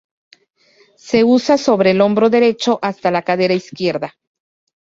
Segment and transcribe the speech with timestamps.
[0.97, 4.15] Se usa sobre el hombro derecho hasta la cadera izquierda.